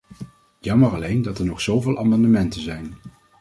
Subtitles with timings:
[0.59, 2.93] Jammer alleen dat er nog zoveel amendementen zijn.